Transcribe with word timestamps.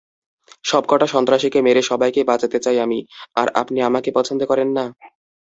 সবকটা 0.65 1.07
সন্ত্রাসীকে 1.07 1.59
মেরে 1.61 1.81
সবাইকে 1.83 2.21
বাঁচাতে 2.23 2.57
চাই 2.65 2.77
আমি 2.85 2.99
আর 3.35 3.47
আপনি 3.61 3.77
আমাকে 3.81 4.09
পছন্দ 4.17 4.41
করেন 4.45 4.69
না? 4.77 4.85